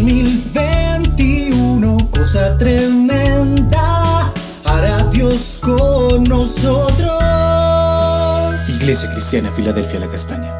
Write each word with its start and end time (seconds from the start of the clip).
2021, 0.00 2.10
cosa 2.10 2.56
tremenda, 2.56 4.32
hará 4.64 5.04
Dios 5.10 5.60
con 5.62 6.24
nosotros. 6.24 7.20
Iglesia 8.80 9.12
Cristiana, 9.12 9.52
Filadelfia, 9.52 10.00
la 10.00 10.08
Castaña. 10.08 10.56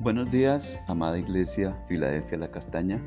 Buenos 0.00 0.30
días, 0.30 0.78
amada 0.88 1.18
Iglesia, 1.18 1.82
Filadelfia, 1.88 2.36
la 2.36 2.50
Castaña. 2.50 3.02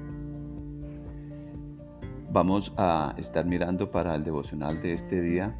Vamos 2.31 2.73
a 2.77 3.13
estar 3.19 3.45
mirando 3.45 3.91
para 3.91 4.15
el 4.15 4.23
devocional 4.23 4.81
de 4.81 4.93
este 4.93 5.21
día 5.21 5.55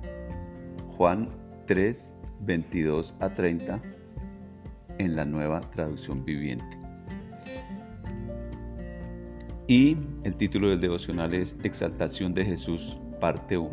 Juan 0.98 1.30
3, 1.68 2.16
22 2.42 3.16
a 3.20 3.30
30 3.30 3.82
en 4.98 5.16
la 5.16 5.26
nueva 5.26 5.62
traducción 5.72 6.24
viviente. 6.24 6.80
Y 9.68 9.96
el 10.24 10.36
título 10.36 10.70
del 10.70 10.82
devocional 10.82 11.34
es 11.34 11.56
Exaltación 11.64 12.34
de 12.34 12.46
Jesús, 12.46 13.00
parte 13.20 13.58
1. 13.58 13.72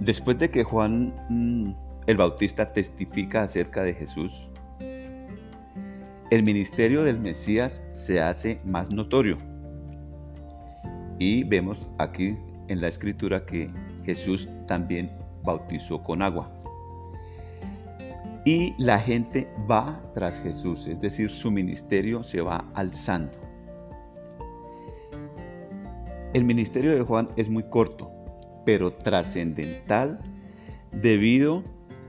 Después 0.00 0.38
de 0.38 0.50
que 0.50 0.64
Juan 0.64 1.14
mm, 1.30 1.74
el 2.06 2.16
Bautista 2.16 2.72
testifica 2.72 3.42
acerca 3.42 3.82
de 3.82 3.94
Jesús, 3.94 4.50
el 6.30 6.42
ministerio 6.42 7.04
del 7.04 7.20
Mesías 7.20 7.82
se 7.90 8.20
hace 8.20 8.60
más 8.64 8.90
notorio. 8.90 9.38
Y 11.18 11.44
vemos 11.44 11.88
aquí 11.98 12.36
en 12.68 12.80
la 12.80 12.88
escritura 12.88 13.46
que 13.46 13.68
Jesús 14.04 14.48
también 14.66 15.10
bautizó 15.46 16.02
con 16.02 16.20
agua. 16.20 16.50
Y 18.44 18.74
la 18.76 18.98
gente 18.98 19.48
va 19.68 19.98
tras 20.12 20.40
Jesús, 20.40 20.86
es 20.86 21.00
decir, 21.00 21.30
su 21.30 21.50
ministerio 21.50 22.22
se 22.22 22.42
va 22.42 22.64
alzando. 22.74 23.38
El 26.34 26.44
ministerio 26.44 26.94
de 26.94 27.00
Juan 27.02 27.30
es 27.36 27.48
muy 27.48 27.62
corto, 27.62 28.12
pero 28.66 28.90
trascendental 28.90 30.20
debido 30.92 31.64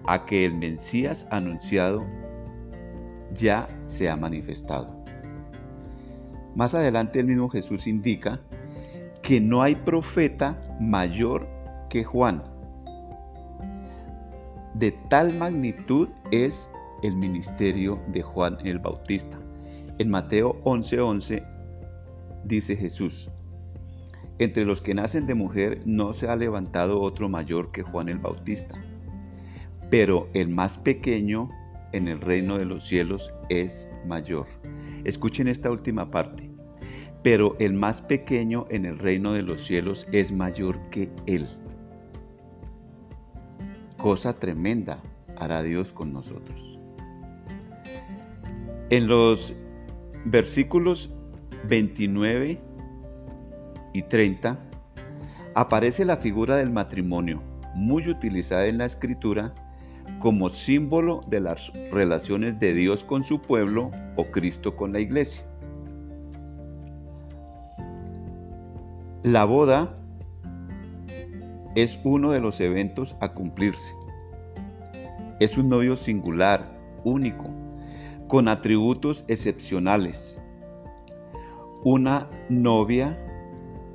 a 0.06 0.26
que 0.26 0.46
el 0.46 0.54
Mesías 0.56 1.26
anunciado 1.32 2.06
ya 3.34 3.70
se 3.86 4.10
ha 4.10 4.18
manifestado. 4.18 4.96
Más 6.56 6.74
adelante 6.76 7.20
el 7.20 7.28
mismo 7.28 7.50
Jesús 7.50 7.88
indica 7.88 8.42
que 9.22 9.40
no 9.40 9.62
hay 9.62 9.76
profeta 9.76 10.60
mayor 10.80 11.48
que 11.90 12.04
Juan 12.04 12.44
de 14.80 14.92
tal 15.10 15.36
magnitud 15.38 16.08
es 16.32 16.70
el 17.02 17.16
ministerio 17.16 18.00
de 18.10 18.22
Juan 18.22 18.58
el 18.64 18.78
Bautista. 18.78 19.40
En 19.98 20.10
Mateo 20.10 20.62
11:11 20.66 21.44
dice 22.44 22.76
Jesús, 22.76 23.32
entre 24.38 24.66
los 24.66 24.82
que 24.84 24.94
nacen 24.94 25.26
de 25.26 25.34
mujer 25.34 25.82
no 25.86 26.14
se 26.14 26.28
ha 26.28 26.36
levantado 26.36 27.02
otro 27.02 27.28
mayor 27.28 27.72
que 27.72 27.82
Juan 27.82 28.08
el 28.08 28.20
Bautista, 28.20 28.76
pero 29.90 30.30
el 30.36 30.50
más 30.50 30.78
pequeño 30.78 31.50
en 31.92 32.08
el 32.08 32.22
reino 32.22 32.60
de 32.60 32.66
los 32.66 32.86
cielos 32.86 33.34
es 33.50 33.90
mayor. 34.06 34.46
Escuchen 35.06 35.48
esta 35.48 35.72
última 35.72 36.12
parte. 36.12 36.52
Pero 37.24 37.58
el 37.60 37.74
más 37.74 38.02
pequeño 38.02 38.68
en 38.70 38.86
el 38.86 39.00
reino 39.00 39.34
de 39.34 39.42
los 39.42 39.66
cielos 39.66 40.08
es 40.12 40.32
mayor 40.32 40.80
que 40.92 41.10
él 41.26 41.48
cosa 43.98 44.34
tremenda 44.34 45.02
hará 45.38 45.64
Dios 45.64 45.94
con 45.94 46.14
nosotros. 46.14 46.80
En 48.90 49.08
los 49.08 49.54
versículos 50.26 51.12
29 51.68 52.60
y 53.94 54.02
30 54.04 54.60
aparece 55.56 56.06
la 56.06 56.18
figura 56.18 56.56
del 56.58 56.70
matrimonio, 56.70 57.42
muy 57.76 58.08
utilizada 58.08 58.68
en 58.68 58.78
la 58.78 58.86
escritura 58.86 59.54
como 60.20 60.50
símbolo 60.50 61.22
de 61.28 61.42
las 61.42 61.74
relaciones 61.92 62.60
de 62.60 62.74
Dios 62.74 63.04
con 63.04 63.24
su 63.24 63.42
pueblo 63.42 63.92
o 64.16 64.26
Cristo 64.26 64.76
con 64.76 64.94
la 64.94 65.00
iglesia. 65.00 65.44
La 69.24 69.44
boda 69.44 69.94
es 71.76 72.00
uno 72.04 72.32
de 72.32 72.40
los 72.40 72.60
eventos 72.60 73.16
a 73.20 73.34
cumplirse. 73.34 73.96
Es 75.40 75.58
un 75.58 75.70
novio 75.70 75.96
singular, 75.96 76.78
único, 77.04 77.50
con 78.28 78.48
atributos 78.48 79.24
excepcionales. 79.28 80.42
Una 81.84 82.30
novia 82.50 83.18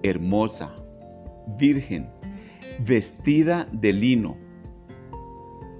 hermosa, 0.03 0.75
virgen, 1.59 2.09
vestida 2.87 3.66
de 3.72 3.93
lino. 3.93 4.37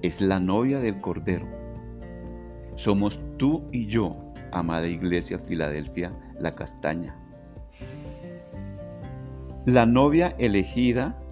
Es 0.01 0.19
la 0.21 0.39
novia 0.39 0.79
del 0.79 0.99
Cordero. 0.99 1.47
Somos 2.75 3.19
tú 3.37 3.63
y 3.71 3.85
yo, 3.87 4.17
amada 4.51 4.87
Iglesia 4.87 5.39
Filadelfia, 5.39 6.11
la 6.39 6.55
castaña. 6.55 7.17
La 9.65 9.85
novia 9.85 10.35
elegida 10.39 11.22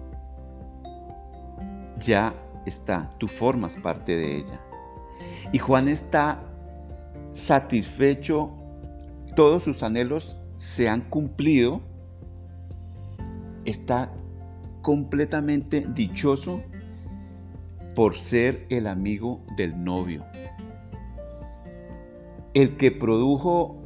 ya 1.98 2.34
está, 2.66 3.12
tú 3.18 3.28
formas 3.28 3.76
parte 3.76 4.16
de 4.16 4.36
ella. 4.36 4.60
Y 5.52 5.58
Juan 5.58 5.88
está 5.88 6.42
satisfecho, 7.32 8.50
todos 9.34 9.62
sus 9.62 9.82
anhelos 9.82 10.36
se 10.56 10.88
han 10.88 11.02
cumplido, 11.02 11.80
está 13.64 14.12
completamente 14.82 15.86
dichoso 15.94 16.62
por 17.94 18.14
ser 18.14 18.66
el 18.70 18.86
amigo 18.86 19.40
del 19.56 19.82
novio. 19.82 20.24
El 22.54 22.76
que 22.76 22.90
produjo, 22.90 23.82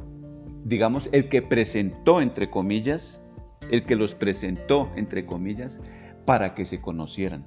digamos, 0.65 1.09
el 1.11 1.29
que 1.29 1.41
presentó, 1.41 2.21
entre 2.21 2.49
comillas, 2.49 3.23
el 3.71 3.83
que 3.83 3.95
los 3.95 4.15
presentó, 4.15 4.89
entre 4.95 5.25
comillas, 5.25 5.81
para 6.25 6.53
que 6.53 6.65
se 6.65 6.81
conocieran. 6.81 7.45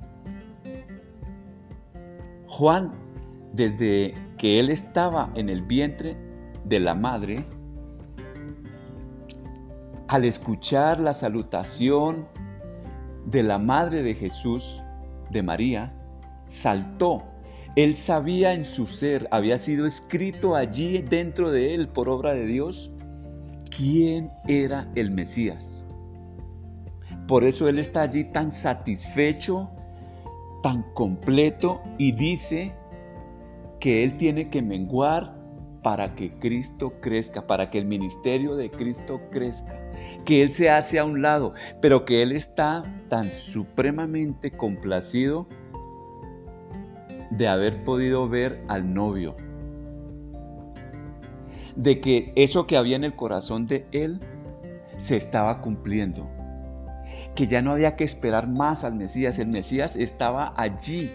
Juan, 2.51 2.91
desde 3.53 4.13
que 4.37 4.59
él 4.59 4.71
estaba 4.71 5.31
en 5.37 5.49
el 5.49 5.63
vientre 5.63 6.17
de 6.65 6.81
la 6.81 6.97
madre, 6.97 7.47
al 10.09 10.25
escuchar 10.25 10.99
la 10.99 11.13
salutación 11.13 12.27
de 13.25 13.45
la 13.45 13.59
madre 13.59 14.03
de 14.03 14.15
Jesús, 14.15 14.83
de 15.31 15.45
María, 15.45 15.95
saltó. 16.47 17.23
Él 17.77 17.95
sabía 17.95 18.53
en 18.53 18.65
su 18.65 18.87
ser, 18.87 19.29
había 19.31 19.57
sido 19.57 19.87
escrito 19.87 20.57
allí 20.57 20.99
dentro 21.03 21.53
de 21.53 21.73
él 21.73 21.89
por 21.89 22.09
obra 22.09 22.35
de 22.35 22.47
Dios, 22.47 22.91
quién 23.75 24.33
era 24.49 24.91
el 24.97 25.13
Mesías. 25.13 25.85
Por 27.29 27.45
eso 27.45 27.69
él 27.69 27.79
está 27.79 28.03
allí 28.03 28.25
tan 28.25 28.51
satisfecho, 28.51 29.71
tan 30.63 30.83
completo 30.95 31.81
y 31.99 32.13
dice 32.13 32.73
que 33.79 34.05
Él 34.05 34.17
tiene 34.17 34.51
que 34.51 34.63
menguar 34.63 35.35
para 35.83 36.15
que 36.15 36.33
Cristo 36.39 36.93
crezca, 37.01 37.47
para 37.47 37.71
que 37.71 37.79
el 37.79 37.87
ministerio 37.87 38.55
de 38.55 38.71
Cristo 38.71 39.21
crezca, 39.31 39.81
que 40.25 40.43
Él 40.43 40.51
se 40.51 40.71
hace 40.71 40.99
a 40.99 41.05
un 41.05 41.23
lado, 41.23 41.55
pero 41.81 42.05
que 42.05 42.23
Él 42.23 42.33
está 42.33 42.83
tan 43.09 43.33
supremamente 43.33 44.51
complacido 44.51 45.47
de 47.31 47.49
haber 47.49 47.83
podido 47.85 48.29
ver 48.29 48.63
al 48.69 48.93
novio, 48.93 49.37
de 51.77 52.01
que 52.01 52.33
eso 52.37 52.67
que 52.67 52.77
había 52.77 52.97
en 52.97 53.05
el 53.05 53.17
corazón 53.17 53.67
de 53.67 53.87
Él 53.93 54.21
se 54.99 55.17
estaba 55.17 55.63
cumpliendo 55.63 56.29
que 57.35 57.47
ya 57.47 57.63
no 57.63 57.73
había 57.73 57.97
que 57.97 58.05
esperar 58.05 58.49
más 58.49 58.85
al 58.85 58.95
Mesías, 58.95 59.39
el 59.39 59.49
Mesías 59.49 59.97
estaba 59.97 60.53
allí. 60.57 61.11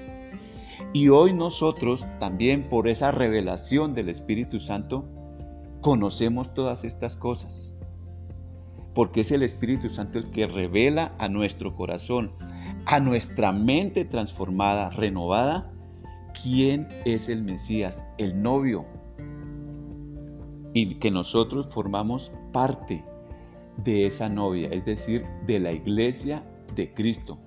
Y 0.93 1.09
hoy 1.09 1.33
nosotros 1.33 2.05
también 2.19 2.69
por 2.69 2.87
esa 2.87 3.11
revelación 3.11 3.93
del 3.93 4.09
Espíritu 4.09 4.59
Santo 4.59 5.05
conocemos 5.81 6.53
todas 6.53 6.83
estas 6.83 7.15
cosas. 7.15 7.73
Porque 8.93 9.21
es 9.21 9.31
el 9.31 9.43
Espíritu 9.43 9.89
Santo 9.89 10.19
el 10.19 10.29
que 10.29 10.47
revela 10.47 11.13
a 11.17 11.27
nuestro 11.27 11.75
corazón, 11.75 12.31
a 12.85 12.99
nuestra 12.99 13.51
mente 13.51 14.05
transformada, 14.05 14.89
renovada, 14.89 15.71
quién 16.41 16.87
es 17.03 17.27
el 17.27 17.43
Mesías, 17.43 18.05
el 18.17 18.41
novio. 18.41 18.85
Y 20.73 20.95
que 20.95 21.11
nosotros 21.11 21.67
formamos 21.67 22.31
parte 22.51 23.03
de 23.77 24.05
esa 24.05 24.29
novia, 24.29 24.69
es 24.69 24.85
decir, 24.85 25.25
de 25.45 25.59
la 25.59 25.71
iglesia 25.71 26.43
de 26.75 26.93
Cristo. 26.93 27.37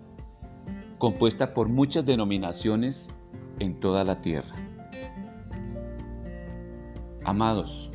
compuesta 0.98 1.54
por 1.54 1.69
muchas 1.69 2.04
denominaciones 2.04 3.08
en 3.60 3.78
toda 3.78 4.02
la 4.02 4.20
tierra. 4.20 4.56
Amados, 7.25 7.92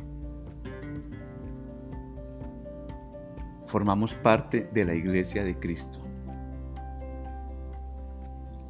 formamos 3.66 4.14
parte 4.14 4.70
de 4.72 4.84
la 4.86 4.94
iglesia 4.94 5.44
de 5.44 5.58
Cristo. 5.58 5.98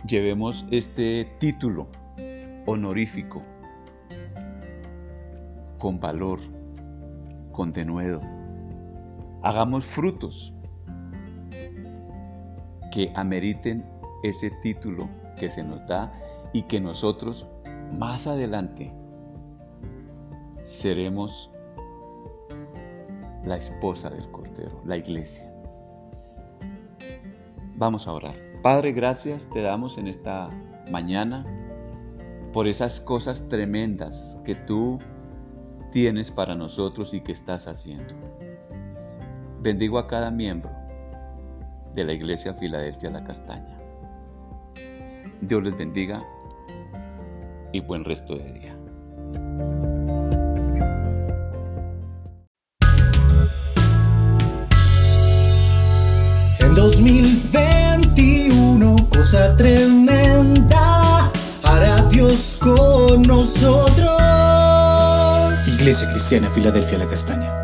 Llevemos 0.09 0.67
este 0.71 1.29
título 1.39 1.87
honorífico 2.67 3.43
con 5.79 6.01
valor, 6.01 6.41
con 7.53 7.73
denuedo. 7.73 8.21
Hagamos 9.45 9.85
frutos 9.85 10.55
que 12.91 13.13
ameriten 13.15 13.85
ese 14.23 14.51
título 14.63 15.07
que 15.37 15.51
se 15.51 15.63
nos 15.63 15.87
da 15.87 16.11
y 16.55 16.63
que 16.63 16.81
nosotros 16.81 17.47
más 17.93 18.27
adelante 18.27 18.91
seremos 20.63 21.51
la 23.45 23.59
esposa 23.59 24.09
del 24.09 24.31
Cordero, 24.31 24.81
la 24.87 24.97
iglesia. 24.97 25.53
Vamos 27.77 28.09
a 28.09 28.15
orar. 28.15 28.37
Padre, 28.63 28.93
gracias 28.93 29.51
te 29.51 29.61
damos 29.61 29.99
en 29.99 30.07
esta 30.07 30.49
mañana 30.91 31.45
por 32.55 32.67
esas 32.67 32.99
cosas 32.99 33.47
tremendas 33.51 34.39
que 34.43 34.55
tú 34.55 34.99
tienes 35.93 36.31
para 36.31 36.55
nosotros 36.55 37.13
y 37.13 37.21
que 37.21 37.33
estás 37.33 37.69
haciendo. 37.69 38.15
Bendigo 39.65 39.99
a 39.99 40.07
cada 40.07 40.31
miembro 40.31 40.71
de 41.95 42.05
la 42.05 42.13
Iglesia 42.13 42.53
Filadelfia 42.53 43.09
La 43.09 43.25
Castaña. 43.25 43.79
Dios 45.41 45.63
les 45.63 45.75
bendiga 45.75 46.23
y 47.73 47.81
buen 47.81 48.05
resto 48.05 48.37
de 48.37 48.53
día. 48.53 48.77
En 56.61 56.75
2021, 56.75 59.09
cosa 59.09 59.57
tremenda, 59.57 61.31
hará 61.63 62.03
Dios 62.11 62.59
con 62.61 63.23
nosotros. 63.23 64.11
Iglesia 65.81 66.07
Cristiana 66.11 66.51
Filadelfia 66.51 66.99
La 66.99 67.07
Castaña. 67.07 67.64